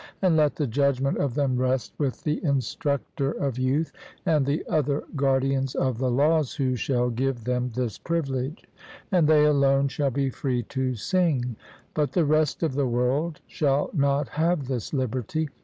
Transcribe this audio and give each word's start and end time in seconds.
And 0.23 0.35
let 0.35 0.55
the 0.55 0.65
judgment 0.65 1.19
of 1.19 1.35
them 1.35 1.57
rest 1.57 1.93
with 1.99 2.23
the 2.23 2.43
instructor 2.43 3.33
of 3.33 3.59
youth 3.59 3.91
and 4.25 4.43
the 4.47 4.65
other 4.67 5.03
guardians 5.15 5.75
of 5.75 5.99
the 5.99 6.09
laws, 6.09 6.55
who 6.55 6.75
shall 6.75 7.11
give 7.11 7.43
them 7.43 7.71
this 7.75 7.99
privilege, 7.99 8.63
and 9.11 9.27
they 9.27 9.45
alone 9.45 9.89
shall 9.89 10.09
be 10.09 10.31
free 10.31 10.63
to 10.63 10.95
sing; 10.95 11.55
but 11.93 12.13
the 12.13 12.25
rest 12.25 12.63
of 12.63 12.73
the 12.73 12.87
world 12.87 13.41
shall 13.45 13.91
not 13.93 14.27
have 14.29 14.65
this 14.67 14.91
liberty. 14.91 15.49